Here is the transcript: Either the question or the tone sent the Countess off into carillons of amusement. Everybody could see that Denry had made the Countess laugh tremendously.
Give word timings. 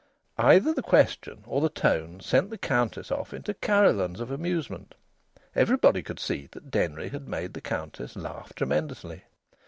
Either 0.39 0.73
the 0.73 0.81
question 0.81 1.43
or 1.45 1.61
the 1.61 1.69
tone 1.69 2.19
sent 2.19 2.49
the 2.49 2.57
Countess 2.57 3.11
off 3.11 3.35
into 3.35 3.53
carillons 3.53 4.19
of 4.19 4.31
amusement. 4.31 4.95
Everybody 5.55 6.01
could 6.01 6.19
see 6.19 6.49
that 6.53 6.71
Denry 6.71 7.09
had 7.09 7.27
made 7.27 7.53
the 7.53 7.61
Countess 7.61 8.15
laugh 8.15 8.51
tremendously. 8.55 9.21